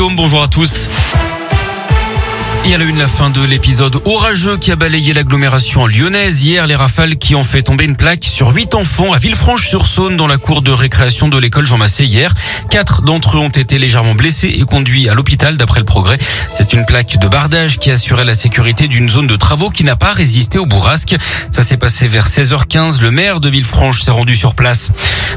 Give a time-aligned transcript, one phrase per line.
[0.00, 0.88] Bonjour à tous.
[2.68, 6.44] Et à la une, la fin de l'épisode orageux qui a balayé l'agglomération lyonnaise.
[6.44, 10.26] Hier, les rafales qui ont fait tomber une plaque sur huit enfants à Villefranche-sur-Saône dans
[10.26, 12.34] la cour de récréation de l'école Jean Massé hier.
[12.70, 16.18] Quatre d'entre eux ont été légèrement blessés et conduits à l'hôpital d'après le progrès.
[16.54, 19.96] C'est une plaque de bardage qui assurait la sécurité d'une zone de travaux qui n'a
[19.96, 21.16] pas résisté au bourrasque.
[21.50, 23.00] Ça s'est passé vers 16h15.
[23.00, 24.92] Le maire de Villefranche s'est rendu sur place.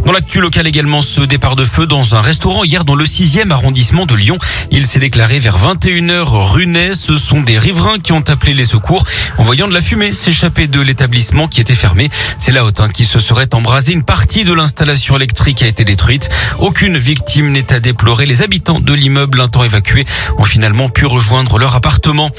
[0.06, 3.52] Dans l'actu local également, ce départ de feu dans un restaurant hier dans le 6e
[3.52, 4.38] arrondissement de Lyon.
[4.70, 9.04] Il s'est déclaré vers 21h rue Ce sont des riverains qui ont appelé les secours
[9.38, 12.10] en voyant de la fumée s'échapper de l'établissement qui était fermé.
[12.40, 13.94] C'est la haute qui se serait embrasé.
[13.94, 16.30] Une partie de l'installation électrique a été détruite.
[16.60, 18.26] Aucune victime n'est à déplorer.
[18.26, 20.06] Les habitants de l'immeuble, un temps évacués,
[20.38, 22.32] ont finalement pu rejoindre leur appartement.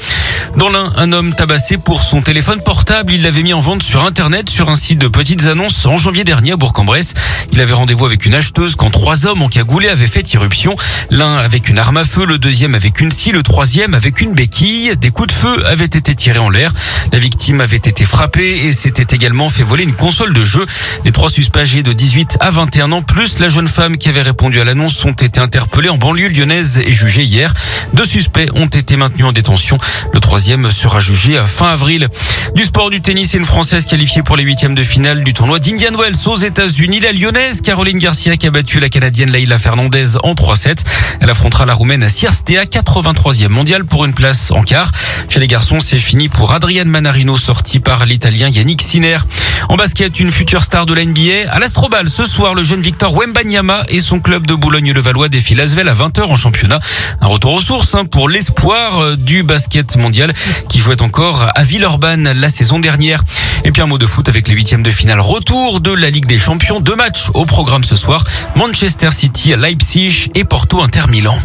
[0.57, 3.13] Dans l'un, un homme tabassé pour son téléphone portable.
[3.13, 6.23] Il l'avait mis en vente sur Internet sur un site de petites annonces en janvier
[6.23, 7.13] dernier à Bourg-en-Bresse.
[7.51, 10.75] Il avait rendez-vous avec une acheteuse quand trois hommes en cagoulé avaient fait irruption.
[11.09, 14.33] L'un avec une arme à feu, le deuxième avec une scie, le troisième avec une
[14.33, 14.62] béquille.
[14.63, 16.71] Des coups de feu avaient été tirés en l'air.
[17.11, 20.65] La victime avait été frappée et s'était également fait voler une console de jeu.
[21.03, 24.21] Les trois suspects âgés de 18 à 21 ans, plus la jeune femme qui avait
[24.21, 27.53] répondu à l'annonce, ont été interpellés en banlieue lyonnaise et jugés hier.
[27.93, 29.77] Deux suspects ont été maintenus en détention.
[30.13, 32.07] Le troisième sera jugé à fin avril.
[32.55, 35.59] Du sport du tennis et une Française qualifiée pour les huitièmes de finale du tournoi
[35.59, 37.01] d'Indian Wells aux États-Unis.
[37.01, 40.77] La lyonnaise Caroline Garcia qui a battu la Canadienne Leila Fernandez en 3-7.
[41.19, 44.91] Elle affrontera la Roumaine Sierstea, 83e mondiale pour une place en quart.
[45.29, 49.17] Chez les garçons, c'est fini pour Adrian Manarino, sorti par l'Italien Yannick Sinner.
[49.69, 51.49] En basket, une future star de la NBA.
[51.51, 55.87] À l'Astrobal, ce soir, le jeune Victor Wembanyama et son club de Boulogne-le-Valois défilent Asvel
[55.87, 56.79] à 20h en championnat.
[57.21, 60.33] Un retour aux sources hein, pour l'espoir euh, du basket mondial
[60.69, 63.23] qui jouait encore à Villeurbanne la saison dernière.
[63.63, 65.19] Et puis un mot de foot avec les huitièmes de finale.
[65.19, 66.81] Retour de la Ligue des Champions.
[66.81, 68.23] Deux matchs au programme ce soir.
[68.55, 71.37] Manchester City, Leipzig et Porto Inter Milan.